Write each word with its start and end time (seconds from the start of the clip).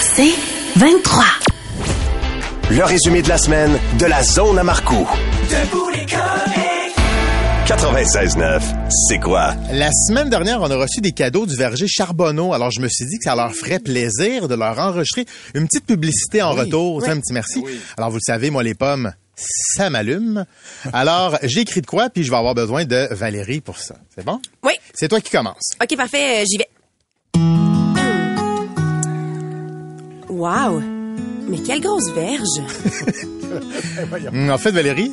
C'est 0.00 0.32
23. 0.76 1.24
Le 2.70 2.84
résumé 2.84 3.22
de 3.22 3.28
la 3.28 3.38
semaine 3.38 3.78
de 3.98 4.06
la 4.06 4.22
zone 4.22 4.58
à 4.58 4.62
Marcoux. 4.62 5.08
96.9, 7.66 8.60
c'est 9.08 9.18
quoi? 9.18 9.54
La 9.72 9.90
semaine 9.92 10.28
dernière, 10.28 10.60
on 10.60 10.70
a 10.70 10.76
reçu 10.76 11.00
des 11.00 11.12
cadeaux 11.12 11.46
du 11.46 11.56
verger 11.56 11.86
Charbonneau. 11.88 12.52
Alors, 12.52 12.70
je 12.70 12.80
me 12.80 12.88
suis 12.88 13.06
dit 13.06 13.18
que 13.18 13.24
ça 13.24 13.36
leur 13.36 13.54
ferait 13.54 13.78
plaisir 13.78 14.48
de 14.48 14.54
leur 14.54 14.78
enregistrer 14.78 15.24
une 15.54 15.66
petite 15.66 15.86
publicité 15.86 16.42
en 16.42 16.52
retour. 16.52 17.00
Tu 17.00 17.06
sais, 17.06 17.12
Un 17.12 17.20
petit 17.20 17.32
merci. 17.32 17.62
Alors, 17.96 18.10
vous 18.10 18.16
le 18.16 18.22
savez, 18.26 18.50
moi, 18.50 18.62
les 18.62 18.74
pommes, 18.74 19.12
ça 19.36 19.88
m'allume. 19.88 20.44
Alors, 20.92 21.38
j'ai 21.42 21.60
écrit 21.60 21.80
de 21.80 21.86
quoi, 21.86 22.10
puis 22.10 22.24
je 22.24 22.30
vais 22.30 22.36
avoir 22.36 22.54
besoin 22.54 22.84
de 22.84 23.08
Valérie 23.12 23.60
pour 23.60 23.78
ça. 23.78 23.94
C'est 24.14 24.24
bon? 24.24 24.40
Oui. 24.64 24.72
C'est 24.94 25.08
toi 25.08 25.20
qui 25.20 25.30
commence. 25.30 25.70
OK, 25.80 25.96
parfait, 25.96 26.42
euh, 26.42 26.44
j'y 26.50 26.58
vais. 26.58 26.68
Wow! 30.40 30.80
Mais 31.50 31.58
quelle 31.58 31.82
grosse 31.82 32.10
verge! 32.12 32.62
En 34.48 34.56
fait, 34.58 34.70
Valérie, 34.70 35.12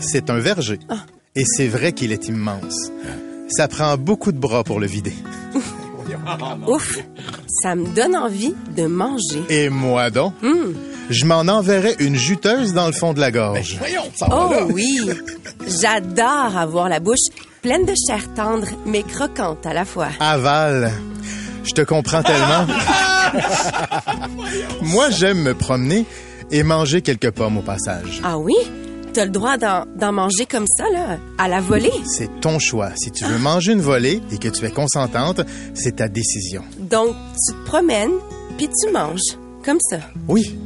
c'est 0.00 0.28
un 0.28 0.38
verger. 0.38 0.80
Et 1.34 1.44
c'est 1.46 1.68
vrai 1.68 1.92
qu'il 1.92 2.12
est 2.12 2.28
immense. 2.28 2.90
Ça 3.48 3.68
prend 3.68 3.96
beaucoup 3.96 4.32
de 4.32 4.38
bras 4.38 4.64
pour 4.64 4.80
le 4.80 4.86
vider. 4.86 5.14
Ouf! 6.68 6.98
Ça 7.62 7.74
me 7.74 7.86
donne 7.94 8.16
envie 8.16 8.54
de 8.76 8.86
manger. 8.86 9.44
Et 9.48 9.70
moi 9.70 10.10
donc, 10.10 10.34
je 11.08 11.24
m'en 11.24 11.40
enverrais 11.40 11.96
une 12.00 12.16
juteuse 12.16 12.74
dans 12.74 12.86
le 12.86 12.92
fond 12.92 13.14
de 13.14 13.20
la 13.20 13.30
gorge. 13.30 13.78
Oh 14.30 14.50
oui! 14.72 14.98
J'adore 15.80 16.56
avoir 16.56 16.90
la 16.90 17.00
bouche 17.00 17.28
pleine 17.62 17.86
de 17.86 17.94
chair 18.06 18.34
tendre, 18.34 18.66
mais 18.84 19.04
croquante 19.04 19.64
à 19.64 19.72
la 19.72 19.86
fois. 19.86 20.08
Aval. 20.20 20.92
Je 21.64 21.72
te 21.72 21.82
comprends 21.82 22.22
tellement. 22.22 22.66
Moi, 24.82 25.10
j'aime 25.10 25.42
me 25.42 25.54
promener 25.54 26.04
et 26.50 26.62
manger 26.62 27.02
quelques 27.02 27.30
pommes 27.30 27.58
au 27.58 27.62
passage. 27.62 28.20
Ah 28.24 28.38
oui? 28.38 28.54
T'as 29.12 29.24
le 29.24 29.30
droit 29.30 29.56
d'en 29.56 30.12
manger 30.12 30.44
comme 30.44 30.66
ça, 30.66 30.84
là, 30.92 31.18
à 31.38 31.48
la 31.48 31.60
volée? 31.60 31.92
C'est 32.04 32.40
ton 32.40 32.58
choix. 32.58 32.90
Si 32.96 33.10
tu 33.10 33.24
veux 33.24 33.38
manger 33.38 33.72
une 33.72 33.80
volée 33.80 34.20
et 34.30 34.38
que 34.38 34.48
tu 34.48 34.64
es 34.66 34.70
consentante, 34.70 35.40
c'est 35.74 35.96
ta 35.96 36.08
décision. 36.08 36.62
Donc, 36.78 37.14
tu 37.46 37.54
te 37.54 37.64
promènes, 37.64 38.12
puis 38.58 38.68
tu 38.68 38.92
manges. 38.92 39.38
Comme 39.64 39.78
ça. 39.90 39.96
Oui. 40.28 40.56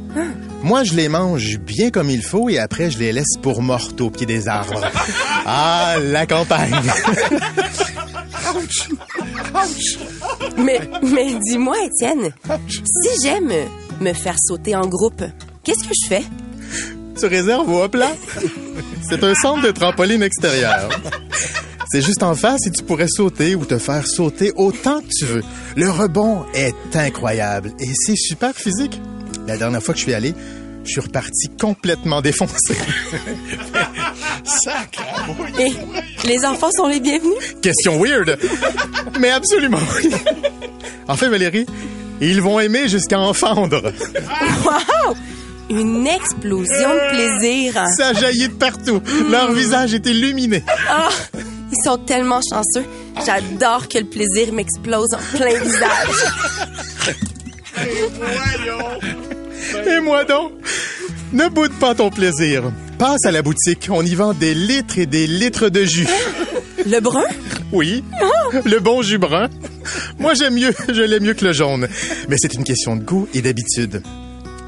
Moi, 0.63 0.83
je 0.83 0.93
les 0.93 1.09
mange 1.09 1.57
bien 1.59 1.89
comme 1.89 2.09
il 2.09 2.21
faut 2.21 2.49
et 2.49 2.59
après, 2.59 2.91
je 2.91 2.99
les 2.99 3.13
laisse 3.13 3.37
pour 3.41 3.61
mortes 3.63 3.99
au 4.01 4.09
pied 4.11 4.25
des 4.25 4.47
arbres. 4.47 4.81
Ah, 5.43 5.95
la 5.99 6.27
campagne. 6.27 6.71
Mais, 10.57 10.79
dis-moi, 11.49 11.75
Étienne, 11.85 12.31
si 12.67 13.09
j'aime 13.23 13.51
me 13.99 14.13
faire 14.13 14.35
sauter 14.39 14.75
en 14.75 14.87
groupe, 14.87 15.23
qu'est-ce 15.63 15.87
que 15.87 15.93
je 15.93 16.07
fais? 16.07 16.23
tu 17.19 17.25
réserves 17.27 17.69
au 17.69 17.87
plat. 17.87 18.11
C'est 19.07 19.23
un 19.23 19.35
centre 19.35 19.63
de 19.63 19.71
trampoline 19.71 20.23
extérieur. 20.23 20.89
C'est 21.91 22.01
juste 22.01 22.23
en 22.23 22.35
face 22.35 22.65
et 22.67 22.71
tu 22.71 22.83
pourrais 22.83 23.09
sauter 23.09 23.53
ou 23.53 23.65
te 23.65 23.77
faire 23.77 24.07
sauter 24.07 24.53
autant 24.55 25.01
que 25.01 25.09
tu 25.09 25.25
veux. 25.25 25.43
Le 25.75 25.89
rebond 25.89 26.45
est 26.53 26.95
incroyable 26.95 27.73
et 27.79 27.89
c'est 27.93 28.15
super 28.15 28.55
physique. 28.55 29.01
La 29.45 29.57
dernière 29.57 29.83
fois 29.83 29.93
que 29.93 29.99
je 29.99 30.05
suis 30.05 30.13
allé, 30.13 30.33
je 30.83 30.91
suis 30.91 31.01
reparti 31.01 31.49
complètement 31.59 32.21
défoncé. 32.21 32.75
Et 35.59 35.73
les 36.27 36.45
enfants 36.45 36.71
sont 36.71 36.87
les 36.87 36.99
bienvenus? 36.99 37.55
Question 37.61 38.01
weird, 38.01 38.37
mais 39.19 39.29
absolument 39.29 39.79
oui. 39.95 40.09
En 41.07 41.15
fait, 41.15 41.27
Valérie, 41.27 41.65
ils 42.19 42.41
vont 42.41 42.59
aimer 42.59 42.87
jusqu'à 42.87 43.19
en 43.19 43.33
fendre. 43.33 43.81
Wow! 44.65 45.15
Une 45.69 46.05
explosion 46.07 46.89
de 46.89 47.09
plaisir. 47.09 47.73
Ça 47.95 48.13
jaillit 48.13 48.49
de 48.49 48.53
partout. 48.53 49.01
Leur 49.29 49.51
visage 49.53 49.93
est 49.93 50.05
illuminé. 50.05 50.63
Ah! 50.89 51.09
Ils 51.71 51.83
sont 51.83 51.97
tellement 51.97 52.41
chanceux. 52.41 52.85
J'adore 53.25 53.87
que 53.87 53.99
le 53.99 54.05
plaisir 54.05 54.51
m'explose 54.51 55.13
en 55.13 55.37
plein 55.37 55.57
visage. 55.57 56.09
Et 59.87 59.99
moi 60.01 60.25
donc, 60.25 60.51
ne 61.33 61.47
boude 61.47 61.73
pas 61.79 61.95
ton 61.95 62.09
plaisir. 62.09 62.71
Passe 62.97 63.25
à 63.25 63.31
la 63.31 63.41
boutique, 63.41 63.87
on 63.89 64.05
y 64.05 64.15
vend 64.15 64.33
des 64.33 64.53
litres 64.53 64.99
et 64.99 65.05
des 65.05 65.27
litres 65.27 65.69
de 65.69 65.83
jus. 65.83 66.07
Le 66.85 66.99
brun? 66.99 67.23
Oui, 67.71 68.03
le 68.65 68.79
bon 68.79 69.01
jus 69.01 69.17
brun. 69.17 69.49
Moi, 70.19 70.33
j'aime 70.33 70.55
mieux, 70.55 70.73
je 70.87 71.01
l'aime 71.01 71.23
mieux 71.23 71.33
que 71.33 71.45
le 71.45 71.53
jaune. 71.53 71.87
Mais 72.27 72.35
c'est 72.37 72.53
une 72.53 72.63
question 72.63 72.95
de 72.95 73.03
goût 73.03 73.27
et 73.33 73.41
d'habitude. 73.41 74.03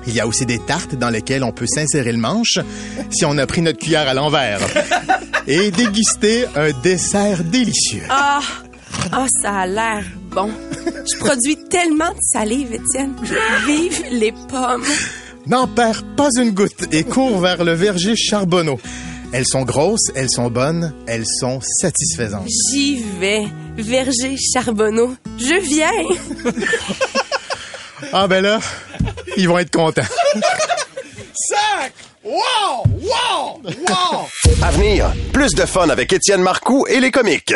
Il 0.08 0.14
y 0.14 0.20
a 0.20 0.28
aussi 0.28 0.46
des 0.46 0.60
tartes 0.60 0.96
dans 0.96 1.10
lesquelles 1.10 1.44
on 1.44 1.52
peut 1.52 1.68
s'insérer 1.68 2.12
le 2.12 2.18
manche 2.18 2.60
si 3.10 3.26
on 3.26 3.38
a 3.38 3.46
pris 3.46 3.62
notre 3.62 3.80
cuillère 3.80 4.08
à 4.08 4.14
l'envers 4.14 4.60
et 5.48 5.72
déguster 5.72 6.46
un 6.56 6.72
dessert 6.82 7.44
délicieux. 7.44 8.04
Ah! 8.10 8.42
Ah, 9.12 9.28
ça 9.42 9.60
a 9.60 9.68
l'air 9.68 10.04
bon. 10.32 10.50
Je 11.12 11.18
produis 11.18 11.58
tellement 11.70 12.10
de 12.10 12.20
salive, 12.22 12.74
Étienne. 12.74 13.14
Vive 13.66 14.04
les 14.12 14.32
pommes. 14.32 14.84
N'en 15.46 15.68
perds 15.68 16.04
pas 16.16 16.30
une 16.40 16.52
goutte 16.52 16.94
et 16.94 17.04
cours 17.04 17.40
vers 17.40 17.64
le 17.64 17.74
verger 17.74 18.16
Charbonneau. 18.16 18.80
Elles 19.34 19.46
sont 19.46 19.64
grosses, 19.64 20.12
elles 20.16 20.30
sont 20.30 20.50
bonnes, 20.50 20.94
elles 21.08 21.26
sont 21.26 21.60
satisfaisantes. 21.62 22.48
J'y 22.72 23.04
vais. 23.20 23.46
Verger 23.78 24.38
Charbonneau. 24.38 25.16
Je 25.38 25.60
viens. 25.60 26.54
Ah 28.12 28.28
ben 28.28 28.42
là, 28.44 28.60
ils 29.38 29.48
vont 29.48 29.58
être 29.58 29.72
contents. 29.72 30.02
À 34.62 34.72
venir, 34.72 35.14
plus 35.32 35.56
de 35.56 35.66
fun 35.66 35.90
avec 35.90 36.14
Étienne 36.14 36.42
Marcoux 36.42 36.86
et 36.88 37.00
les 37.00 37.12
comiques. 37.12 37.54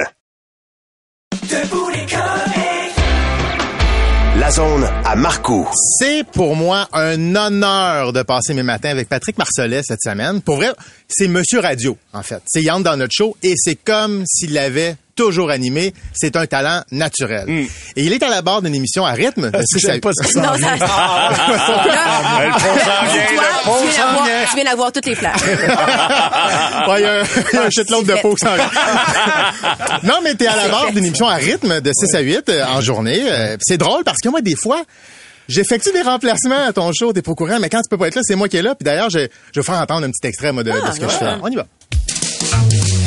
C'est 6.00 6.24
pour 6.24 6.56
moi 6.56 6.88
un 6.94 7.36
honneur 7.36 8.14
de 8.14 8.24
passer 8.24 8.54
mes 8.54 8.64
matins 8.64 8.92
avec 8.92 9.10
Patrick 9.10 9.38
Marcelet 9.38 9.82
cette 9.84 10.02
semaine. 10.02 10.42
Pour 10.42 10.56
vrai, 10.56 10.72
c'est 11.10 11.28
Monsieur 11.28 11.60
Radio, 11.60 11.98
en 12.14 12.24
fait. 12.24 12.42
C'est 12.46 12.62
Yann 12.62 12.82
dans 12.82 12.96
notre 12.96 13.12
show 13.14 13.36
et 13.44 13.56
c'est 13.58 13.76
comme 13.76 14.24
s'il 14.26 14.54
l'avait 14.54 14.96
toujours 15.18 15.50
animé. 15.52 15.94
C'est 16.14 16.38
un 16.38 16.46
talent 16.46 16.82
naturel. 16.92 17.50
Et 17.50 17.68
il 18.04 18.14
est 18.14 18.24
à 18.24 18.30
la 18.30 18.42
barre 18.42 18.62
d'une 18.62 18.76
émission 18.76 19.06
à 19.06 19.12
rythme. 19.12 19.52
à- 19.54 19.60
Non, 20.42 20.54
ça... 20.54 20.58
S'en 20.58 20.58
vient, 20.58 20.78
toi, 20.78 22.46
le 22.46 22.52
fond 23.64 23.76
tu 23.82 23.88
viens 23.88 23.92
s'en 23.92 24.06
d'avoir- 24.08 24.26
vient. 24.26 24.46
tu 24.50 24.56
viens 24.56 24.64
d'avoir 24.64 24.92
toutes 24.92 25.06
les 25.08 25.16
flashs. 25.16 25.42
Ouais, 25.44 27.00
il 27.00 27.02
y 27.02 27.06
a 27.06 27.20
un, 27.20 27.24
y 27.54 27.58
a 27.58 27.64
un 27.66 27.70
shitload 27.70 28.06
de 28.06 28.14
peau 28.22 28.36
qui 28.36 28.46
s'en 28.46 28.56
vient. 28.56 28.70
Non, 30.04 30.16
mais 30.24 30.36
t'es 30.36 30.48
à 30.48 30.56
la 30.56 30.68
barre 30.70 30.92
d'une 30.94 31.06
émission 31.06 31.28
à 31.28 31.36
rythme 31.36 31.82
de 31.82 31.92
6 31.94 32.16
à 32.16 32.20
8 32.20 32.50
euh, 32.50 32.66
en 32.66 32.82
journée. 32.82 33.22
Euh, 33.30 33.58
C'est 33.62 33.78
drôle 33.78 34.04
parce 34.04 34.20
que 34.24 34.30
moi, 34.30 34.42
des 34.42 34.56
fois, 34.56 34.82
j'effectue 35.50 35.92
des 35.92 36.02
remplacements 36.04 36.66
à 36.68 36.74
ton 36.74 36.92
show, 36.94 37.12
t'es 37.14 37.22
pas 37.22 37.32
au 37.32 37.36
courant, 37.36 37.58
mais 37.60 37.70
quand 37.70 37.82
tu 37.82 37.90
peux 37.90 37.98
pas 37.98 38.08
être 38.08 38.16
là, 38.16 38.22
c'est 38.24 38.36
moi 38.36 38.48
qui 38.48 38.58
est 38.58 38.62
là. 38.62 38.76
Puis 38.76 38.86
d'ailleurs, 38.86 39.10
je, 39.10 39.20
je 39.54 39.60
vais 39.60 39.66
faire 39.66 39.76
entendre 39.82 40.06
un 40.06 40.12
petit 40.12 40.28
extrait 40.28 40.52
moi, 40.54 40.64
de, 40.64 40.72
de 40.72 40.78
ce 40.94 41.00
que 41.00 41.08
je 41.08 41.16
fais. 41.16 41.26
On 41.42 41.48
y 41.50 41.56
va. 41.56 41.66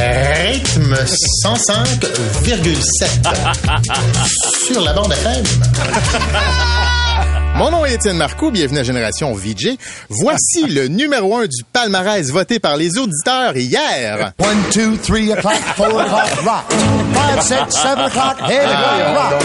Rythme 0.00 0.96
105,7 1.44 3.06
sur 4.72 4.80
la 4.80 4.92
bande 4.94 5.12
FM. 5.12 5.44
Mon 7.56 7.70
nom 7.70 7.84
est 7.84 7.92
Étienne 7.94 8.16
Marcoux, 8.16 8.50
bienvenue 8.50 8.78
à 8.78 8.82
Génération 8.82 9.34
VJ. 9.34 9.76
Voici 10.08 10.66
le 10.66 10.88
numéro 10.88 11.36
un 11.36 11.42
du 11.44 11.62
palmarès 11.72 12.30
voté 12.30 12.58
par 12.58 12.76
les 12.78 12.96
auditeurs 12.96 13.54
hier. 13.54 14.32
One, 14.38 14.62
two, 14.72 14.96
three 14.96 15.30
o'clock, 15.30 15.58
four 15.76 15.88
o'clock, 15.88 16.30
rock. 16.42 16.64
Five, 17.12 17.42
six, 17.42 17.76
seven 17.76 18.06
o'clock, 18.06 18.38
eight 18.48 18.62
o'clock, 18.64 19.14
rock. 19.14 19.42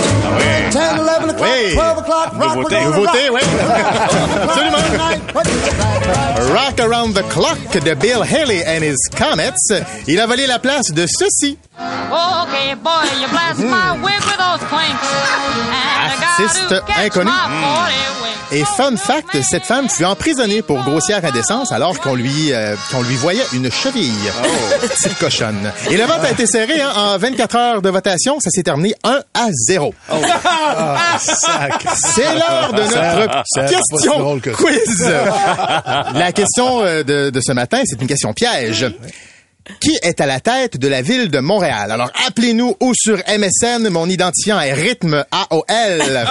Ten, 0.72 0.98
eleven 0.98 1.30
o'clock, 1.32 1.50
Oui. 1.68 1.74
twelve 1.74 1.98
o'clock, 1.98 2.32
rock. 2.40 2.56
Nouveauté. 2.56 2.80
Nouveauté, 2.86 3.30
rock. 3.30 3.42
oui. 3.42 3.42
Absolument. 4.44 4.78
Rock 6.54 6.80
Around 6.80 7.14
the 7.16 7.24
Clock 7.30 7.84
de 7.84 7.94
Bill 7.96 8.22
Haley 8.24 8.64
and 8.66 8.82
his 8.84 8.98
Comets. 9.18 9.84
Il 10.08 10.20
a 10.22 10.26
volé 10.28 10.48
la 10.48 10.60
place 10.60 10.92
de 10.94 11.06
ceci. 11.06 11.58
Okay, 11.78 12.76
boy, 12.76 13.04
you 13.20 13.28
blast 13.28 13.60
my 13.60 13.92
wig 14.02 14.22
with 14.26 14.38
those 14.38 14.64
clinks. 14.70 15.08
Inconnu. 17.04 17.30
my 17.30 17.32
40 17.32 18.22
winks. 18.22 18.36
Et 18.52 18.64
fun 18.64 18.96
fact, 18.96 19.42
cette 19.42 19.66
femme 19.66 19.90
fut 19.90 20.06
emprisonnée 20.06 20.62
pour 20.62 20.82
grossière 20.84 21.24
indécence 21.26 21.72
alors 21.72 22.00
qu'on 22.00 22.14
lui 22.14 22.54
euh, 22.54 22.76
qu'on 22.92 23.02
lui 23.02 23.16
voyait 23.16 23.44
une 23.54 23.72
cheville. 23.72 24.14
Petite 24.82 25.18
cochonne. 25.18 25.72
Et 25.90 25.98
le 25.98 26.04
vote 26.04 26.24
a 26.24 26.32
été 26.32 26.46
serré 26.46 26.80
hein, 26.80 26.92
en 26.96 27.18
24 27.18 27.56
heures 27.56 27.82
de 27.82 27.90
votation. 27.90 28.40
Ça 28.40 28.52
s'est 28.52 28.64
terminé 28.64 28.94
1 29.04 29.22
à 29.34 29.48
0. 29.52 29.94
C'est 31.96 32.34
l'heure 32.36 32.74
de 32.74 32.82
notre 32.84 33.68
question 33.68 34.40
que 34.40 34.50
quiz. 34.52 35.12
La 36.14 36.32
question 36.32 36.84
euh, 36.84 37.04
de, 37.04 37.30
de 37.32 37.42
ce 37.42 37.52
matin, 37.52 37.82
c'est 37.86 38.00
une 38.02 38.08
question 38.08 38.34
piège. 38.34 38.86
Qui 39.80 39.98
est 40.04 40.22
à 40.22 40.26
la 40.26 40.40
tête 40.40 40.78
de 40.78 40.88
la 40.88 41.02
ville 41.02 41.30
de 41.30 41.40
Montréal? 41.40 41.92
Alors, 41.92 42.12
appelez-nous 42.28 42.76
ou 42.80 42.94
sur 42.96 43.18
MSN. 43.18 43.90
Mon 43.90 44.08
identifiant 44.08 44.60
est 44.60 44.74
rythme 44.74 45.26
AOL. 45.32 45.66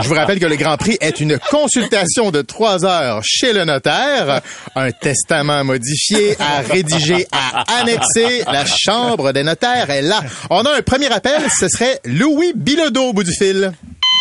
Je 0.00 0.08
vous 0.08 0.14
rappelle 0.14 0.40
que 0.40 0.46
le 0.46 0.56
Grand 0.56 0.76
Prix 0.76 0.96
est 1.00 1.20
une 1.20 1.38
consultation 1.50 2.30
de 2.30 2.42
trois 2.42 2.84
heures 2.84 3.20
chez 3.24 3.52
le 3.52 3.64
notaire, 3.64 4.40
un 4.74 4.90
testament 4.90 5.64
modifié 5.64 6.36
à 6.40 6.60
rédiger, 6.60 7.26
à 7.32 7.80
annexer. 7.80 8.42
La 8.50 8.64
chambre 8.66 9.32
des 9.32 9.42
notaires 9.44 9.90
est 9.90 10.02
là. 10.02 10.22
On 10.50 10.64
a 10.64 10.76
un 10.76 10.82
premier 10.82 11.10
appel. 11.12 11.42
Ce 11.58 11.68
serait 11.68 12.00
Louis 12.04 12.52
Bilodeau 12.54 13.08
au 13.08 13.12
bout 13.12 13.24
du 13.24 13.32
fil. 13.32 13.72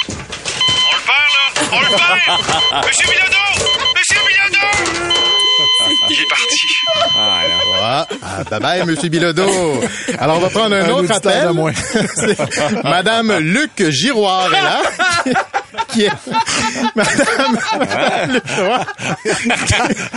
On 0.10 0.12
le 0.12 0.98
perd, 1.06 1.18
là! 1.36 1.70
On 1.72 1.80
le 1.80 1.88
perd! 1.88 2.86
Monsieur 2.86 3.08
Bilodeau! 3.08 3.66
Monsieur 3.96 4.20
Bilodeau! 4.28 4.68
Il 6.10 6.20
est 6.20 6.30
parti. 6.30 6.68
Ah, 7.18 7.42
ah, 7.82 8.44
bye 8.50 8.60
bye, 8.60 8.86
Monsieur 8.86 9.10
Bilodeau. 9.10 9.82
Alors, 10.18 10.38
on 10.38 10.40
va 10.40 10.50
prendre 10.50 10.76
un, 10.76 10.86
Un 10.86 10.90
autre 10.90 11.12
appel. 11.12 11.50
Madame 12.84 13.38
Luc 13.40 13.90
Giroir 13.90 14.50
est 14.54 14.62
là. 14.62 15.34
Qui 15.90 16.06
est... 16.06 16.12
Madame. 16.96 17.60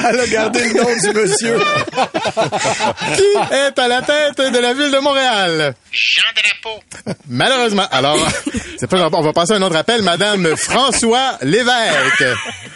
Elle 0.09 0.21
a 0.21 0.27
gardé 0.27 0.61
le 0.69 0.75
nom 0.75 0.97
du 0.97 1.21
monsieur. 1.21 1.59
Qui 3.17 3.55
est 3.55 3.79
à 3.79 3.89
la 3.89 4.03
tête 4.03 4.39
de 4.39 4.59
la 4.59 4.75
ville 4.75 4.91
de 4.91 4.99
Montréal? 4.99 5.75
Jean 5.93 6.31
Drapeau. 6.35 6.81
Malheureusement. 7.29 7.87
Alors, 7.91 8.19
c'est 8.79 8.89
pas 8.89 8.97
grave. 8.99 9.15
On 9.15 9.23
va 9.23 9.33
passer 9.33 9.53
à 9.55 9.57
un 9.57 9.63
autre 9.63 9.77
appel. 9.77 10.03
Madame 10.03 10.57
François 10.57 11.39
Lévesque. 11.43 12.25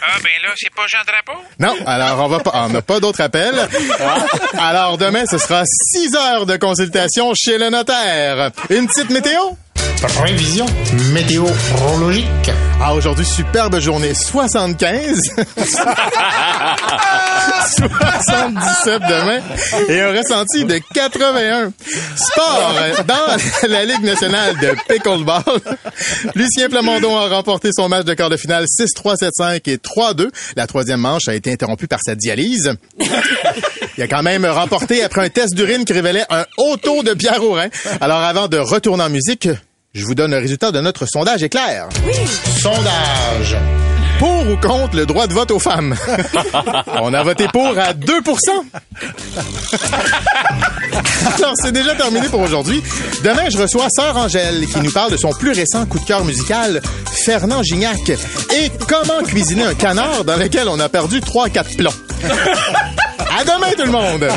Ah, 0.01 0.17
ben 0.23 0.31
là, 0.43 0.49
c'est 0.55 0.73
pas 0.73 0.87
Jean 0.87 0.99
Drapeau? 1.05 1.39
Non, 1.59 1.75
alors 1.85 2.25
on 2.25 2.27
va 2.27 2.39
pas, 2.39 2.51
on 2.53 2.69
n'a 2.69 2.81
pas 2.81 2.99
d'autres 2.99 3.21
appels. 3.21 3.67
Alors 4.57 4.97
demain, 4.97 5.25
ce 5.29 5.37
sera 5.37 5.63
6 5.65 6.15
heures 6.15 6.45
de 6.45 6.57
consultation 6.57 7.33
chez 7.35 7.57
le 7.57 7.69
notaire. 7.69 8.51
Une 8.69 8.87
petite 8.87 9.09
météo? 9.09 9.39
Prévision 10.01 10.65
météorologique. 11.11 12.51
Ah, 12.81 12.93
aujourd'hui, 12.93 13.25
superbe 13.25 13.79
journée. 13.79 14.13
75. 14.13 15.19
77 17.67 19.01
demain. 19.09 19.41
Et 19.89 19.99
un 20.01 20.11
ressenti 20.17 20.63
de 20.63 20.79
81. 20.93 21.73
Sport. 22.15 22.73
Dans 23.05 23.69
la 23.69 23.83
Ligue 23.85 24.03
nationale 24.03 24.55
de 24.59 24.73
pickleball, 24.87 25.43
Lucien 26.35 26.69
Plamondon 26.69 27.17
a 27.17 27.27
remporté 27.27 27.71
son 27.75 27.89
match 27.89 28.05
de 28.05 28.13
quart 28.13 28.29
de 28.29 28.37
finale 28.37 28.63
6-3, 28.65 29.17
7-5 29.39 29.69
et 29.69 29.77
3-2. 29.77 30.29
La 30.55 30.65
troisième 30.65 31.01
manche 31.01 31.27
a 31.27 31.35
été 31.35 31.51
interrompue 31.51 31.87
par 31.87 31.99
sa 32.03 32.15
dialyse. 32.15 32.73
Il 33.97 34.03
a 34.03 34.07
quand 34.07 34.23
même 34.23 34.45
remporté 34.45 35.03
après 35.03 35.25
un 35.25 35.29
test 35.29 35.53
d'urine 35.53 35.83
qui 35.83 35.91
révélait 35.93 36.25
un 36.29 36.45
haut 36.57 36.77
taux 36.77 37.03
de 37.03 37.13
Pierre 37.13 37.43
au 37.43 37.51
rein. 37.51 37.67
Alors, 37.99 38.19
avant 38.19 38.47
de 38.47 38.57
retourner 38.57 39.03
en 39.03 39.09
musique, 39.09 39.49
je 39.93 40.05
vous 40.05 40.15
donne 40.15 40.31
le 40.31 40.37
résultat 40.37 40.71
de 40.71 40.79
notre 40.79 41.05
sondage 41.05 41.43
éclair. 41.43 41.89
Sondage. 42.61 43.57
Pour 44.19 44.49
ou 44.49 44.57
contre 44.57 44.97
le 44.97 45.05
droit 45.05 45.27
de 45.27 45.33
vote 45.33 45.49
aux 45.51 45.59
femmes? 45.59 45.95
On 47.01 47.13
a 47.13 47.23
voté 47.23 47.47
pour 47.47 47.77
à 47.77 47.93
2% 47.93 48.23
Alors, 51.37 51.53
c'est 51.55 51.71
déjà 51.71 51.95
terminé 51.95 52.27
pour 52.27 52.41
aujourd'hui. 52.41 52.83
Demain, 53.23 53.49
je 53.49 53.57
reçois 53.57 53.87
Sœur 53.89 54.17
Angèle 54.17 54.67
qui 54.67 54.79
nous 54.81 54.91
parle 54.91 55.11
de 55.11 55.17
son 55.17 55.31
plus 55.31 55.51
récent 55.51 55.85
coup 55.85 55.99
de 55.99 56.05
cœur 56.05 56.25
musical, 56.25 56.81
Fernand 57.05 57.63
Gignac, 57.63 58.09
et 58.09 58.69
comment 58.87 59.23
cuisiner 59.23 59.63
un 59.63 59.73
canard 59.73 60.25
dans 60.25 60.35
lequel 60.35 60.67
on 60.67 60.79
a 60.79 60.89
perdu 60.89 61.19
3-4 61.19 61.77
plombs? 61.77 61.93
À 63.37 63.43
demain, 63.45 63.71
tout 63.77 63.85
le 63.85 63.91
monde! 63.91 64.27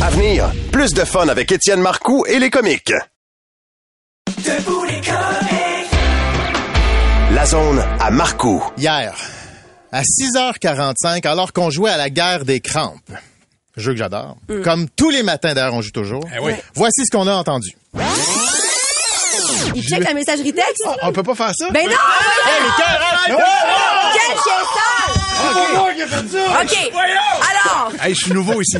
À 0.00 0.10
venir, 0.10 0.50
plus 0.72 0.92
de 0.94 1.04
fun 1.04 1.28
avec 1.28 1.52
Étienne 1.52 1.80
Marcoux 1.80 2.24
et 2.26 2.40
les 2.40 2.50
comiques. 2.50 2.92
La 7.34 7.46
zone 7.46 7.82
à 7.98 8.10
Marcoux. 8.10 8.62
Hier, 8.76 9.14
à 9.90 10.02
6h45, 10.02 11.26
alors 11.26 11.52
qu'on 11.52 11.70
jouait 11.70 11.90
à 11.90 11.96
la 11.96 12.10
guerre 12.10 12.44
des 12.44 12.60
crampes, 12.60 12.98
jeu 13.76 13.92
que 13.92 13.98
j'adore, 13.98 14.36
comme 14.62 14.88
tous 14.90 15.10
les 15.10 15.22
matins 15.22 15.54
d'ailleurs, 15.54 15.74
on 15.74 15.82
joue 15.82 15.90
toujours, 15.90 16.24
voici 16.74 17.04
ce 17.06 17.10
qu'on 17.16 17.26
a 17.26 17.32
entendu. 17.34 17.70
Il 19.74 19.82
check 19.82 20.04
la 20.04 20.12
messagerie 20.12 20.52
texte? 20.52 20.84
On 21.02 21.12
peut 21.12 21.22
pas 21.22 21.34
faire 21.34 21.52
ça? 21.56 21.70
Ben 21.70 21.86
non! 21.86 21.96
Quel 23.26 24.36
chien 24.36 24.58
sale! 24.74 25.22
OK. 26.62 26.92
Alors, 27.50 27.92
Hey, 28.02 28.14
je 28.14 28.20
suis 28.20 28.32
nouveau 28.32 28.60
ici. 28.60 28.76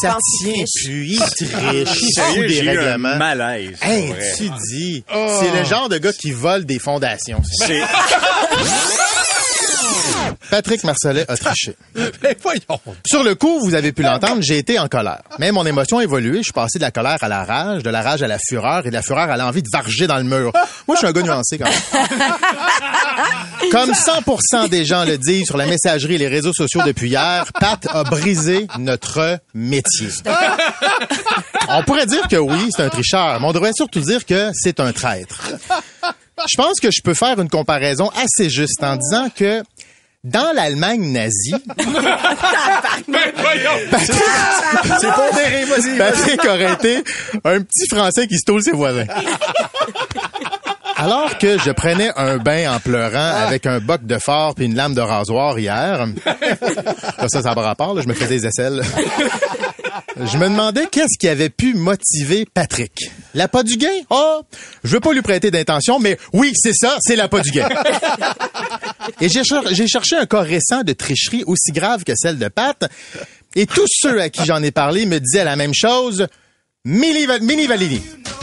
Ça 0.00 0.16
tient 0.40 0.64
il 0.86 1.18
triche, 1.18 1.88
fout 2.16 2.38
des 2.40 2.48
j'ai 2.48 2.64
eu 2.64 2.68
un 2.68 2.80
règlements. 2.80 3.16
malaise. 3.16 3.76
Hey, 3.82 4.14
tu 4.36 4.50
dis, 4.70 5.04
c'est 5.08 5.50
le 5.58 5.64
genre 5.64 5.88
de 5.88 5.98
gars 5.98 6.12
qui 6.12 6.30
vole 6.32 6.64
des 6.64 6.78
fondations. 6.78 7.42
C'est- 7.66 7.82
Patrick 10.54 10.84
Marcellet 10.84 11.24
a 11.28 11.36
triché. 11.36 11.74
Ben 12.22 12.36
voyons. 12.40 12.80
Sur 13.04 13.24
le 13.24 13.34
coup, 13.34 13.58
vous 13.64 13.74
avez 13.74 13.90
pu 13.90 14.02
l'entendre, 14.04 14.40
j'ai 14.40 14.56
été 14.56 14.78
en 14.78 14.86
colère. 14.86 15.22
Mais 15.40 15.50
mon 15.50 15.66
émotion 15.66 15.98
a 15.98 16.04
évolué. 16.04 16.38
Je 16.38 16.42
suis 16.44 16.52
passé 16.52 16.78
de 16.78 16.84
la 16.84 16.92
colère 16.92 17.18
à 17.22 17.28
la 17.28 17.44
rage, 17.44 17.82
de 17.82 17.90
la 17.90 18.02
rage 18.02 18.22
à 18.22 18.28
la 18.28 18.38
fureur 18.38 18.86
et 18.86 18.90
de 18.90 18.94
la 18.94 19.02
fureur 19.02 19.28
à 19.28 19.36
l'envie 19.36 19.62
de 19.62 19.68
varger 19.72 20.06
dans 20.06 20.18
le 20.18 20.22
mur. 20.22 20.52
Moi, 20.86 20.94
je 20.94 20.98
suis 20.98 21.06
un 21.08 21.12
gars 21.12 21.22
nuancé 21.22 21.58
quand 21.58 21.68
même. 21.68 21.80
Comme 23.72 23.90
100% 23.90 24.68
des 24.68 24.84
gens 24.84 25.04
le 25.04 25.18
disent 25.18 25.46
sur 25.46 25.56
la 25.56 25.66
messagerie 25.66 26.14
et 26.14 26.18
les 26.18 26.28
réseaux 26.28 26.52
sociaux 26.52 26.82
depuis 26.86 27.08
hier, 27.08 27.46
Pat 27.58 27.84
a 27.90 28.04
brisé 28.04 28.68
notre 28.78 29.40
métier. 29.54 30.08
On 31.68 31.82
pourrait 31.82 32.06
dire 32.06 32.28
que 32.28 32.36
oui, 32.36 32.68
c'est 32.70 32.82
un 32.82 32.90
tricheur, 32.90 33.40
mais 33.40 33.46
on 33.46 33.52
devrait 33.52 33.72
surtout 33.74 34.00
dire 34.00 34.24
que 34.24 34.50
c'est 34.54 34.78
un 34.78 34.92
traître. 34.92 35.50
Je 36.38 36.56
pense 36.56 36.80
que 36.80 36.90
je 36.90 37.00
peux 37.00 37.14
faire 37.14 37.40
une 37.40 37.48
comparaison 37.48 38.10
assez 38.10 38.50
juste 38.50 38.82
en 38.82 38.96
disant 38.96 39.28
que 39.34 39.62
dans 40.24 40.52
l'Allemagne 40.54 41.12
nazie, 41.12 41.54
C'est 45.00 45.12
pondéré, 45.12 45.64
vas-y. 45.66 45.98
Patrick 45.98 46.44
aurait 46.46 46.72
été 46.72 47.04
un 47.44 47.60
petit 47.60 47.86
Français 47.88 48.26
qui 48.26 48.38
stole 48.38 48.62
ses 48.62 48.72
voisins. 48.72 49.06
Alors 50.96 51.36
que 51.38 51.58
je 51.58 51.70
prenais 51.72 52.10
un 52.16 52.38
bain 52.38 52.74
en 52.74 52.80
pleurant 52.80 53.34
avec 53.46 53.66
un 53.66 53.80
boc 53.80 54.06
de 54.06 54.16
fort 54.18 54.54
puis 54.54 54.64
une 54.64 54.74
lame 54.74 54.94
de 54.94 55.00
rasoir 55.02 55.58
hier, 55.58 56.06
ça, 57.18 57.28
ça 57.28 57.42
n'a 57.42 57.54
pas 57.54 57.62
rapport, 57.62 57.94
là, 57.94 58.02
je 58.02 58.08
me 58.08 58.14
faisais 58.14 58.38
des 58.38 58.46
aisselles. 58.46 58.82
Je 60.16 60.36
me 60.38 60.48
demandais 60.48 60.86
qu'est-ce 60.90 61.18
qui 61.18 61.28
avait 61.28 61.50
pu 61.50 61.74
motiver 61.74 62.46
Patrick. 62.52 63.10
L'appât 63.34 63.62
du 63.62 63.76
gain? 63.76 63.88
Oh, 64.10 64.42
je 64.82 64.90
veux 64.90 65.00
pas 65.00 65.12
lui 65.12 65.22
prêter 65.22 65.50
d'intention, 65.50 65.98
mais 65.98 66.18
oui, 66.32 66.52
c'est 66.54 66.72
ça, 66.74 66.96
c'est 67.00 67.16
l'appât 67.16 67.40
du 67.40 67.50
gain. 67.50 67.68
Et 69.20 69.28
j'ai 69.28 69.44
cher- 69.44 69.62
j'ai 69.72 69.86
cherché 69.86 70.16
un 70.16 70.26
cas 70.26 70.40
récent 70.40 70.82
de 70.82 70.92
tricherie 70.92 71.44
aussi 71.46 71.72
grave 71.72 72.04
que 72.04 72.12
celle 72.16 72.38
de 72.38 72.48
Pat. 72.48 72.84
Et 73.54 73.66
tous 73.66 73.86
ceux 73.88 74.20
à 74.20 74.28
qui 74.30 74.44
j'en 74.44 74.62
ai 74.62 74.70
parlé 74.70 75.06
me 75.06 75.18
disaient 75.20 75.44
la 75.44 75.56
même 75.56 75.74
chose. 75.74 76.26
Mini, 76.86 77.26
Mini 77.40 77.66
Valini. 77.66 78.02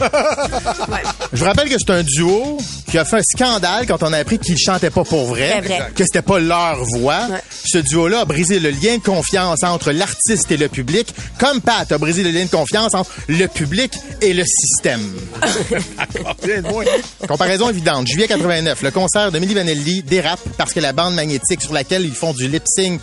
Je 1.32 1.38
vous 1.38 1.44
rappelle 1.44 1.68
que 1.68 1.76
c'est 1.78 1.92
un 1.92 2.02
duo 2.02 2.58
qui 2.90 2.98
a 2.98 3.04
fait 3.04 3.18
un 3.18 3.22
scandale 3.22 3.86
quand 3.86 4.02
on 4.02 4.12
a 4.12 4.18
appris 4.18 4.40
qu'ils 4.40 4.58
chantaient 4.58 4.90
pas 4.90 5.04
pour 5.04 5.26
vrai, 5.26 5.60
vrai. 5.60 5.92
que 5.94 6.02
c'était 6.02 6.22
pas 6.22 6.40
leur 6.40 6.82
voix. 6.82 7.28
Ouais. 7.30 7.38
Ce 7.64 7.78
duo-là 7.78 8.22
a 8.22 8.24
brisé 8.24 8.58
le 8.58 8.70
lien 8.70 8.96
de 8.96 9.02
confiance 9.02 9.62
entre 9.62 9.92
l'artiste 9.92 10.50
et 10.50 10.56
le 10.56 10.68
public, 10.68 11.14
comme 11.38 11.60
Pat 11.60 11.92
a 11.92 11.98
brisé 11.98 12.24
le 12.24 12.32
lien 12.32 12.44
de 12.44 12.50
confiance 12.50 12.94
entre 12.94 13.12
le 13.28 13.46
public 13.46 13.92
et 14.20 14.34
le 14.34 14.42
système. 14.44 15.08
Comparaison 17.28 17.70
évidente. 17.70 18.08
Juillet 18.08 18.26
89, 18.26 18.82
le 18.82 18.90
concert 18.90 19.30
de 19.30 19.38
Milli 19.38 19.54
Vanilli 19.54 20.02
dérape 20.02 20.40
parce 20.58 20.72
que 20.72 20.80
la 20.80 20.92
bande 20.92 21.14
magnétique 21.14 21.62
sur 21.62 21.72
laquelle 21.72 22.02
ils 22.02 22.14
font 22.14 22.32
du 22.32 22.48
lip 22.48 22.64
sync 22.66 23.02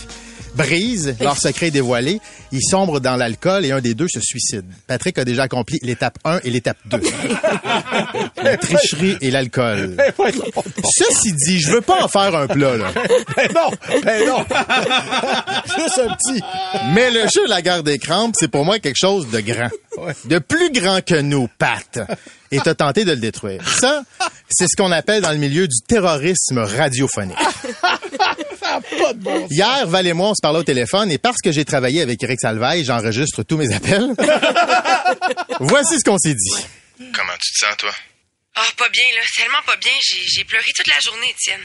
brise, 0.56 1.16
leur 1.20 1.38
secret 1.38 1.72
dévoilé. 1.72 2.20
Ils 2.52 2.62
sombrent 2.62 3.00
dans 3.00 3.16
l'alcool 3.16 3.66
et 3.66 3.72
un 3.72 3.82
des 3.82 3.94
deux 3.94 4.08
se 4.12 4.20
suicide. 4.20 4.66
Patrick 4.88 5.18
a 5.18 5.26
déjà 5.26 5.44
accompli 5.44 5.80
l'étape 5.82 6.18
1 6.26 6.40
et 6.44 6.50
l'étape 6.50 6.78
2. 6.86 7.00
la 8.44 8.58
tricherie 8.58 9.18
et 9.22 9.32
l'alcool. 9.32 9.98
Ceci 10.84 11.34
dit, 11.34 11.60
je 11.60 11.72
veux 11.72 11.82
pas 11.82 12.04
en 12.04 12.08
faire 12.08 12.36
un 12.36 12.48
plat, 12.48 12.78
là. 12.78 12.92
Ben 13.36 13.50
non, 13.54 13.70
ben 14.04 14.28
non. 14.28 14.46
Juste 15.78 16.00
un 16.00 16.16
petit. 16.16 16.42
Mais 16.94 17.12
le 17.12 17.22
jeu 17.22 17.48
La 17.48 17.62
guerre 17.62 17.84
des 17.84 17.98
crampes, 18.00 18.36
c'est 18.38 18.48
pour 18.48 18.66
moi 18.66 18.80
quelque 18.80 18.98
chose 19.00 19.30
de 19.30 19.40
grand. 19.40 19.70
De 20.26 20.40
plus 20.40 20.72
grand 20.72 21.04
que 21.04 21.20
nous, 21.22 21.48
Pat. 21.58 22.00
Et 22.52 22.60
t'as 22.60 22.74
tenté 22.74 23.06
de 23.06 23.12
le 23.12 23.18
détruire. 23.18 23.68
Ça, 23.68 24.04
c'est 24.50 24.68
ce 24.68 24.76
qu'on 24.76 24.92
appelle 24.92 25.22
dans 25.22 25.32
le 25.32 25.38
milieu 25.38 25.68
du 25.68 25.82
terrorisme 25.88 26.58
radiophonique. 26.60 27.38
Hier, 29.50 29.88
Val 29.88 30.08
et 30.08 30.14
moi, 30.14 30.30
on 30.30 30.34
se 30.36 30.42
parlait 30.42 30.60
au 30.60 30.64
téléphone 30.64 31.12
et 31.12 31.18
parce 31.18 31.38
que 31.44 31.52
j'ai 31.52 31.66
travaillé 31.66 32.02
avec 32.02 32.22
Eric 32.24 32.40
Salvaille, 32.40 32.84
j'enregistre 32.86 33.44
tous 33.44 33.58
mes 33.58 33.74
appels. 33.74 34.14
Voici 35.60 36.00
ce 36.00 36.04
qu'on 36.04 36.18
s'est 36.18 36.34
dit. 36.36 36.66
Comment 37.14 37.34
tu 37.42 37.54
te 37.54 37.66
sens, 37.66 37.78
toi? 37.78 37.92
Ah, 38.56 38.66
pas 38.78 38.90
bien, 38.90 39.04
là. 39.16 39.22
Tellement 39.36 39.62
pas 39.66 39.76
bien. 39.78 39.92
J'ai 40.02 40.22
j'ai 40.28 40.44
pleuré 40.44 40.66
toute 40.76 40.88
la 40.88 41.00
journée, 41.04 41.30
Étienne. 41.30 41.62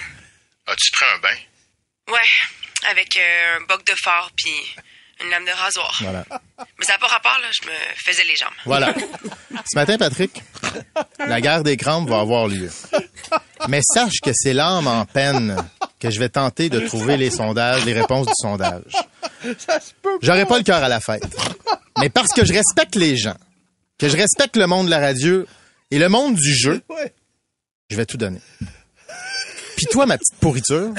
As-tu 0.66 0.90
pris 0.92 1.04
un 1.14 1.18
bain? 1.18 1.36
Ouais, 2.12 2.90
avec 2.90 3.16
euh, 3.16 3.58
un 3.58 3.64
boc 3.66 3.84
de 3.86 3.94
phare 4.02 4.30
puis 4.36 4.52
une 5.22 5.30
lame 5.30 5.44
de 5.44 5.50
rasoir. 5.50 5.96
Voilà. 6.00 6.24
Mais 6.78 6.84
ça 6.84 6.92
n'a 6.92 6.98
pas 6.98 7.06
rapport, 7.06 7.38
là. 7.40 7.48
Je 7.52 7.66
me 7.68 7.74
faisais 7.96 8.24
les 8.24 8.36
jambes. 8.36 8.52
Voilà. 8.64 8.94
Ce 9.70 9.76
matin, 9.76 9.96
Patrick, 9.96 10.32
la 11.18 11.40
guerre 11.40 11.62
des 11.62 11.76
crampes 11.76 12.08
va 12.08 12.20
avoir 12.20 12.48
lieu. 12.48 12.70
Mais 13.68 13.80
sache 13.82 14.20
que 14.22 14.30
c'est 14.34 14.52
l'âme 14.52 14.86
en 14.86 15.04
peine 15.06 15.56
que 16.04 16.10
je 16.10 16.18
vais 16.18 16.28
tenter 16.28 16.68
de 16.68 16.80
trouver 16.80 17.16
les 17.16 17.30
sondages, 17.30 17.86
les 17.86 17.94
réponses 17.94 18.26
du 18.26 18.32
sondage. 18.36 18.92
J'aurai 20.20 20.44
pas 20.44 20.58
le 20.58 20.62
cœur 20.62 20.84
à 20.84 20.88
la 20.90 21.00
fête. 21.00 21.34
Mais 21.98 22.10
parce 22.10 22.34
que 22.34 22.44
je 22.44 22.52
respecte 22.52 22.94
les 22.94 23.16
gens, 23.16 23.38
que 23.98 24.10
je 24.10 24.16
respecte 24.18 24.58
le 24.58 24.66
monde 24.66 24.84
de 24.84 24.90
la 24.90 24.98
radio 24.98 25.46
et 25.90 25.98
le 25.98 26.10
monde 26.10 26.34
du 26.34 26.54
jeu, 26.54 26.82
je 27.88 27.96
vais 27.96 28.04
tout 28.04 28.18
donner. 28.18 28.42
Puis 29.76 29.86
toi, 29.86 30.04
ma 30.04 30.18
petite 30.18 30.38
pourriture, 30.40 30.92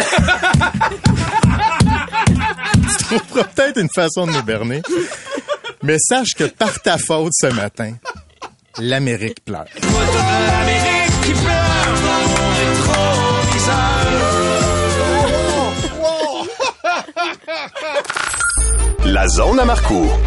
tu 2.97 3.05
trouveras 3.05 3.43
peut-être 3.43 3.79
une 3.79 3.89
façon 3.93 4.25
de 4.25 4.31
nous 4.31 4.41
berner. 4.41 4.81
Mais 5.83 5.99
sache 5.99 6.33
que 6.35 6.45
par 6.45 6.81
ta 6.81 6.97
faute 6.97 7.33
ce 7.35 7.45
matin, 7.53 7.93
l'Amérique 8.79 9.45
pleure. 9.45 9.67
La 19.05 19.27
zone 19.27 19.59
à 19.59 19.65
Marcourt. 19.65 20.19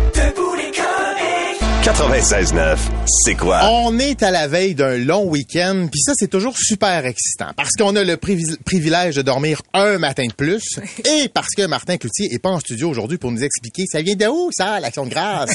96.9, 1.83 2.77
c'est 3.25 3.35
quoi? 3.35 3.61
On 3.71 3.99
est 3.99 4.23
à 4.23 4.31
la 4.31 4.47
veille 4.47 4.75
d'un 4.75 4.97
long 4.99 5.25
week-end, 5.25 5.87
puis 5.91 6.01
ça, 6.01 6.13
c'est 6.15 6.29
toujours 6.29 6.55
super 6.59 7.07
excitant, 7.07 7.51
parce 7.57 7.71
qu'on 7.79 7.97
a 7.97 8.05
le 8.05 8.17
privi- 8.17 8.59
privilège 8.65 9.15
de 9.17 9.23
dormir 9.23 9.63
un 9.73 9.97
matin 9.99 10.27
de 10.27 10.33
plus, 10.35 10.79
et 11.05 11.29
parce 11.29 11.55
que 11.57 11.67
Martin 11.67 11.97
Cloutier 11.97 12.29
est 12.33 12.39
pas 12.39 12.51
en 12.51 12.61
studio 12.61 12.91
aujourd'hui 12.91 13.17
pour 13.19 13.33
nous 13.33 13.43
expliquer 13.43 13.85
ça 13.91 14.03
vient 14.03 14.17
de 14.17 14.27
où, 14.27 14.51
ça, 14.53 14.79
l'action 14.81 15.07
de 15.07 15.11
grâce? 15.11 15.51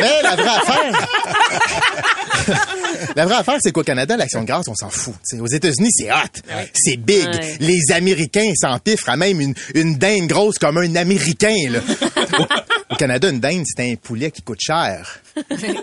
Mais 0.00 0.22
la 0.22 0.36
vraie 0.36 0.48
affaire... 0.48 1.08
La 3.16 3.24
vraie 3.24 3.36
affaire, 3.36 3.56
c'est 3.60 3.72
qu'au 3.72 3.82
Canada, 3.82 4.16
l'action 4.16 4.42
de 4.42 4.46
grâce, 4.46 4.66
on 4.68 4.74
s'en 4.74 4.90
fout. 4.90 5.14
T'sais, 5.22 5.40
aux 5.40 5.46
États-Unis, 5.46 5.90
c'est 5.92 6.10
hot. 6.12 6.16
C'est 6.74 6.96
big. 6.96 7.26
Ouais. 7.26 7.56
Les 7.60 7.80
Américains 7.92 8.52
s'empiffrent 8.54 9.08
à 9.08 9.16
même 9.16 9.40
une, 9.40 9.54
une 9.74 9.96
dinde 9.96 10.26
grosse 10.26 10.58
comme 10.58 10.76
un 10.78 10.94
Américain. 10.96 11.54
Là. 11.70 11.80
Au, 12.38 12.94
au 12.94 12.96
Canada, 12.96 13.28
une 13.28 13.40
dinde, 13.40 13.64
c'est 13.66 13.90
un 13.90 13.94
poulet 13.96 14.30
qui 14.30 14.42
coûte 14.42 14.60
cher. 14.60 15.20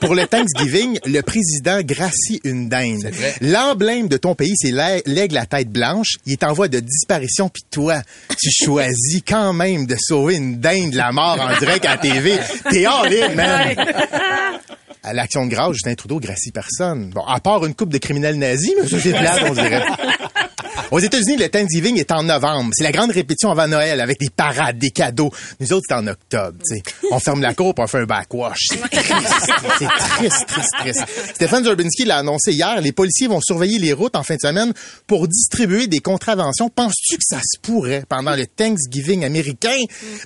Pour 0.02 0.14
le 0.16 0.28
Thanksgiving, 0.28 1.00
le 1.06 1.22
président 1.22 1.82
gracie 1.82 2.40
une 2.44 2.70
dinde. 2.70 3.12
L'emblème 3.42 4.08
de 4.08 4.18
ton 4.18 4.36
pays, 4.36 4.54
c'est 4.56 4.72
l'ai- 4.72 5.02
l'aigle 5.06 5.38
à 5.38 5.46
tête 5.46 5.70
blanche. 5.70 6.16
Il 6.26 6.34
est 6.34 6.44
en 6.44 6.54
voie 6.54 6.68
de 6.68 6.80
disparition, 6.80 7.50
puis 7.50 7.64
toi, 7.72 8.02
tu 8.40 8.50
choisis 8.52 9.22
quand 9.28 9.54
même 9.54 9.86
de 9.88 9.96
sauver 10.00 10.36
une 10.36 10.60
dinde 10.60 10.92
de 10.92 10.98
la 10.98 11.12
mort 11.12 11.40
en 11.40 11.58
direct 11.60 11.86
à 11.86 11.92
la 11.92 11.98
TV. 11.98 12.38
T'es 12.70 12.86
all 12.86 13.14
in, 13.14 13.36
man! 13.36 13.76
À 15.08 15.14
l'action 15.14 15.46
de 15.46 15.50
grâce, 15.50 15.72
Justin 15.72 15.96
Trudeau 15.96 16.20
gracie 16.20 16.52
personne. 16.52 17.12
Bon, 17.12 17.22
à 17.22 17.40
part 17.40 17.66
une 17.66 17.74
coupe 17.74 17.94
de 17.94 17.98
criminels 17.98 18.38
nazis, 18.38 18.74
mais 18.78 18.90
ça, 18.90 19.00
c'est 19.00 19.12
plate, 19.14 19.42
on 19.48 19.54
dirait. 19.54 19.82
Aux 20.92 21.00
États-Unis, 21.00 21.36
le 21.38 21.50
Thanksgiving 21.50 21.98
est 22.00 22.12
en 22.12 22.24
novembre. 22.24 22.72
C'est 22.74 22.84
la 22.84 22.92
grande 22.94 23.12
répétition 23.12 23.52
avant 23.52 23.68
Noël 23.68 24.00
avec 24.00 24.20
des 24.20 24.30
parades, 24.30 24.78
des 24.78 24.90
cadeaux. 24.92 25.32
Nous 25.60 25.74
autres, 25.74 25.86
c'est 25.90 25.96
en 25.96 26.08
octobre. 26.08 26.58
tu 26.66 26.76
sais. 26.78 26.84
On 27.12 27.20
ferme 27.20 27.42
la 27.42 27.54
cour 27.54 27.76
pour 27.76 27.84
on 27.84 27.88
fait 27.88 28.00
un 28.00 28.06
backwash. 28.06 28.68
C'est 28.70 28.80
triste, 28.80 29.86
triste, 30.18 30.46
triste, 30.48 30.70
triste. 30.80 31.04
Stéphane 31.36 31.64
Zurbinski 31.66 32.06
l'a 32.06 32.18
annoncé 32.18 32.54
hier. 32.54 32.80
Les 32.82 32.92
policiers 32.94 33.28
vont 33.28 33.42
surveiller 33.42 33.80
les 33.80 33.92
routes 33.94 34.16
en 34.16 34.24
fin 34.24 34.36
de 34.36 34.40
semaine 34.42 34.74
pour 35.08 35.28
distribuer 35.28 35.88
des 35.88 36.00
contraventions. 36.00 36.70
Penses-tu 36.70 37.18
que 37.18 37.24
ça 37.24 37.40
se 37.40 37.60
pourrait 37.60 38.04
pendant 38.08 38.36
le 38.36 38.46
Thanksgiving 38.48 39.26
américain? 39.26 39.78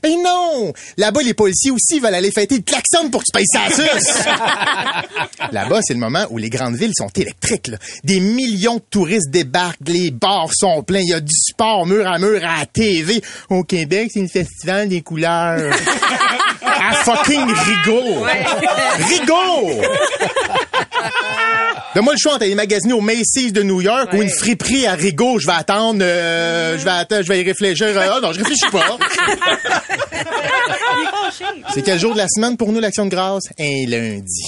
Ben 0.03 0.13
non! 0.24 0.74
Là-bas, 0.98 1.22
les 1.24 1.34
policiers 1.34 1.72
aussi 1.72 2.00
veulent 2.00 2.13
aller 2.15 2.32
fêter 2.32 2.56
le 2.58 2.62
klaxon 2.63 3.10
pour 3.10 3.22
que 3.22 3.25
tu 3.25 3.32
payes 3.34 3.46
ça. 3.48 3.68
Là-bas, 5.51 5.80
c'est 5.82 5.94
le 5.94 6.00
moment 6.00 6.25
où 6.30 6.38
les 6.38 6.50
grandes 6.50 6.75
villes 6.75 6.94
sont 6.96 7.10
électriques. 7.15 7.68
là. 7.68 7.77
Des 8.03 8.20
millions 8.20 8.75
de 8.75 8.84
touristes 8.89 9.30
débarquent, 9.32 9.88
les 9.88 10.12
bars 10.12 10.50
sont 10.55 10.84
pleins, 10.84 11.00
il 11.00 11.10
y 11.10 11.13
a 11.13 11.20
du 11.20 11.36
sport 11.36 11.86
mur 11.86 12.08
à 12.08 12.20
mur 12.20 12.41
à 12.43 12.60
la 12.60 12.65
TV. 12.65 13.22
Au 13.50 13.63
Québec, 13.63 14.12
c'est 14.13 14.22
le 14.22 14.27
festival 14.27 14.89
des 14.89 15.01
couleurs. 15.01 15.74
à 16.62 16.93
fucking 16.93 17.48
Rigaud. 17.48 18.24
Rigaud! 19.10 19.81
Donne-moi 21.93 22.13
le 22.13 22.20
choix 22.20 22.36
entre 22.36 22.43
aller 22.43 22.55
magasiner 22.55 22.93
au 22.93 23.01
Macy's 23.01 23.51
de 23.51 23.63
New 23.63 23.81
York 23.81 24.13
ou 24.13 24.22
une 24.22 24.29
friperie 24.29 24.88
à 24.88 24.93
Rigaud. 24.93 25.39
Je 25.39 25.48
vais 25.48 25.53
attendre, 25.53 26.00
euh, 26.01 26.77
je 26.77 26.86
vais 26.86 26.91
attendre, 26.91 27.24
je 27.24 27.27
vais 27.27 27.41
y 27.41 27.43
réfléchir. 27.43 27.88
Ah 27.98 28.20
non, 28.22 28.31
je 28.31 28.39
réfléchis 28.39 28.70
pas. 28.72 28.81
C'est 31.74 31.81
quel 31.81 32.00
jour 32.00 32.13
de 32.13 32.17
la 32.17 32.27
semaine 32.27 32.55
pour 32.55 32.72
nous, 32.72 32.79
l'Action 32.79 33.05
de 33.05 33.10
grâce? 33.10 33.43
Un 33.60 33.89
lundi. 33.89 34.43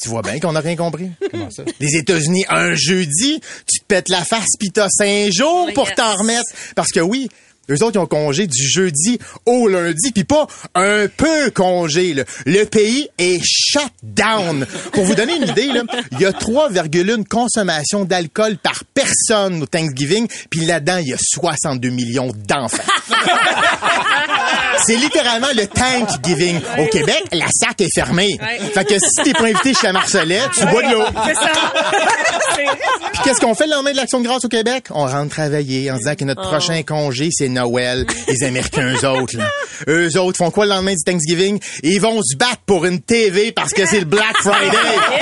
Tu 0.00 0.08
vois 0.08 0.22
bien 0.22 0.38
qu'on 0.40 0.52
n'a 0.52 0.60
rien 0.60 0.76
compris. 0.76 1.10
Comment 1.30 1.50
ça? 1.50 1.62
Les 1.78 1.96
États-Unis, 1.96 2.44
un 2.48 2.74
jeudi, 2.74 3.40
tu 3.66 3.80
te 3.80 3.84
pètes 3.86 4.08
la 4.08 4.24
face 4.24 4.56
pis 4.58 4.70
t'as 4.70 4.88
cinq 4.88 5.30
jours 5.32 5.66
Oh, 5.68 5.72
pour 5.74 5.92
t'en 5.94 6.14
remettre. 6.14 6.48
Parce 6.74 6.90
que 6.90 7.00
oui, 7.00 7.28
eux 7.70 7.74
autres, 7.84 7.96
ils 7.96 7.98
ont 7.98 8.06
congé 8.06 8.46
du 8.46 8.66
jeudi 8.66 9.18
au 9.46 9.68
lundi, 9.68 10.10
puis 10.12 10.24
pas 10.24 10.46
un 10.74 11.06
peu 11.14 11.50
congé. 11.50 12.14
là. 12.14 12.24
Le 12.46 12.64
pays 12.64 13.08
est 13.18 13.40
shut 13.44 13.82
down. 14.02 14.66
Pour 14.92 15.04
vous 15.04 15.14
donner 15.14 15.36
une 15.36 15.48
idée, 15.48 15.66
là, 15.66 15.82
il 16.12 16.20
y 16.20 16.24
a 16.24 16.32
3,1 16.32 17.24
consommation 17.24 18.04
d'alcool 18.06 18.56
par 18.56 18.82
personne 18.94 19.62
au 19.62 19.66
Thanksgiving, 19.66 20.26
puis 20.48 20.64
là-dedans, 20.64 20.96
il 20.96 21.08
y 21.08 21.12
a 21.12 21.18
62 21.18 21.90
millions 21.90 22.32
d'enfants. 22.48 22.82
C'est 24.86 24.96
littéralement 24.96 25.48
le 25.54 25.66
Thanksgiving. 25.66 26.60
Au 26.78 26.86
Québec, 26.86 27.22
la 27.32 27.46
sac 27.48 27.80
est 27.80 27.94
fermée. 27.94 28.38
Fait 28.74 28.84
que 28.84 28.94
si 28.98 29.22
t'es 29.24 29.32
pas 29.32 29.44
invité 29.44 29.74
chez 29.74 29.86
la 29.86 29.92
Marcelette, 29.92 30.50
tu 30.58 30.66
bois 30.66 30.82
de 30.82 30.92
l'eau. 30.92 31.04
Puis 33.12 33.22
qu'est-ce 33.24 33.40
qu'on 33.40 33.54
fait 33.54 33.66
le 33.66 33.72
lendemain 33.72 33.92
de 33.92 33.96
l'Action 33.96 34.20
de 34.20 34.24
grâce 34.26 34.44
au 34.44 34.48
Québec? 34.48 34.86
On 34.90 35.06
rentre 35.06 35.30
travailler 35.30 35.90
en 35.90 35.96
disant 35.96 36.14
que 36.14 36.24
notre 36.24 36.42
prochain 36.42 36.82
congé, 36.82 37.30
c'est 37.32 37.48
Noël. 37.48 38.06
Les 38.28 38.44
Américains, 38.44 38.94
eux 38.94 39.06
autres, 39.06 39.36
là. 39.36 39.48
Eux 39.88 40.18
autres 40.18 40.38
font 40.38 40.50
quoi 40.50 40.64
le 40.66 40.70
lendemain 40.70 40.92
du 40.94 41.02
Thanksgiving? 41.04 41.58
Ils 41.82 42.00
vont 42.00 42.20
se 42.22 42.36
battre 42.36 42.58
pour 42.66 42.84
une 42.84 43.00
TV 43.00 43.52
parce 43.52 43.72
que 43.72 43.86
c'est 43.86 44.00
le 44.00 44.04
Black 44.04 44.36
Friday. 44.40 44.76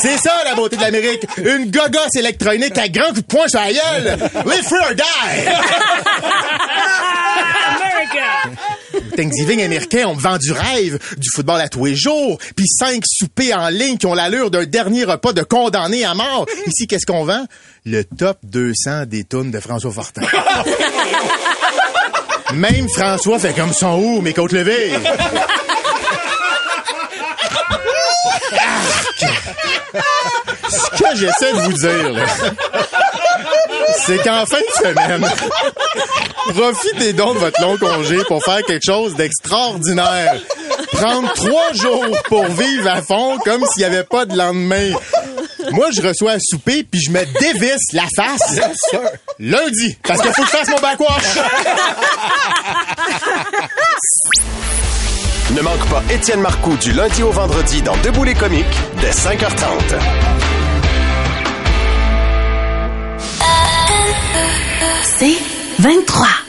C'est 0.00 0.16
ça, 0.16 0.32
la 0.44 0.54
beauté 0.54 0.76
de 0.76 0.80
l'Amérique. 0.80 1.26
Une 1.36 1.70
gogosse 1.70 2.16
électronique 2.16 2.78
à 2.78 2.88
grand 2.88 3.08
coup 3.08 3.20
de 3.20 3.26
poing 3.26 3.46
sur 3.46 3.60
la 3.60 3.72
gueule. 3.72 4.16
Live 4.46 4.64
free 4.64 4.78
or 4.78 4.94
die! 4.94 5.50
Thanksgiving 9.16 9.62
américain, 9.62 10.04
on 10.06 10.14
me 10.14 10.20
vend 10.20 10.38
du 10.38 10.52
rêve, 10.52 10.98
du 11.16 11.28
football 11.34 11.60
à 11.60 11.68
tous 11.68 11.84
les 11.86 11.94
jours, 11.94 12.38
puis 12.56 12.66
cinq 12.66 13.02
soupers 13.06 13.52
en 13.52 13.68
ligne 13.68 13.98
qui 13.98 14.06
ont 14.06 14.14
l'allure 14.14 14.50
d'un 14.50 14.64
dernier 14.64 15.04
repas 15.04 15.32
de 15.32 15.42
condamné 15.42 16.04
à 16.04 16.14
mort. 16.14 16.46
Ici, 16.66 16.86
qu'est-ce 16.86 17.06
qu'on 17.06 17.24
vend? 17.24 17.46
Le 17.84 18.04
top 18.04 18.38
200 18.44 19.06
des 19.06 19.24
tunes 19.24 19.50
de 19.50 19.60
François 19.60 19.90
Fortin. 19.90 20.22
Même 22.54 22.88
François 22.88 23.38
fait 23.38 23.54
comme 23.54 23.72
son 23.72 23.98
ou, 23.98 24.20
mes 24.20 24.32
côtes 24.32 24.52
levées. 24.52 24.92
Ce 30.68 30.90
que 31.02 31.16
j'essaie 31.16 31.52
de 31.52 31.60
vous 31.60 31.72
dire, 31.72 32.12
là, 32.12 32.24
c'est 34.06 34.18
qu'en 34.18 34.44
fin 34.46 34.58
de 34.58 34.88
semaine, 34.88 35.26
profitez 36.48 37.12
donc 37.12 37.34
de 37.34 37.38
votre 37.40 37.60
long 37.60 37.76
congé 37.76 38.18
pour 38.24 38.42
faire 38.42 38.62
quelque 38.66 38.84
chose 38.84 39.14
d'extraordinaire. 39.14 40.36
Prendre 40.92 41.32
trois 41.34 41.72
jours 41.72 42.06
pour 42.28 42.44
vivre 42.46 42.88
à 42.88 43.02
fond 43.02 43.38
comme 43.44 43.64
s'il 43.66 43.80
n'y 43.80 43.94
avait 43.94 44.04
pas 44.04 44.26
de 44.26 44.36
lendemain. 44.36 44.90
Moi, 45.70 45.88
je 45.96 46.02
reçois 46.02 46.32
un 46.32 46.38
souper 46.40 46.84
puis 46.84 47.00
je 47.00 47.10
me 47.10 47.24
dévisse 47.40 47.92
la 47.92 48.04
face 48.16 48.60
lundi 49.38 49.96
parce 50.06 50.20
qu'il 50.20 50.32
faut 50.32 50.42
que 50.42 50.48
je 50.48 50.56
fasse 50.56 50.68
mon 50.68 50.80
backwash. 50.80 51.38
Ne 55.54 55.60
manque 55.60 55.86
pas 55.88 56.02
Étienne 56.10 56.40
Marcoux 56.40 56.76
du 56.78 56.92
lundi 56.92 57.22
au 57.22 57.30
vendredi 57.30 57.82
dans 57.82 57.96
Debout 57.98 58.24
les 58.24 58.34
comiques 58.34 58.64
dès 59.00 59.10
5h30. 59.10 60.41
C'est 65.02 65.36
23. 65.78 66.41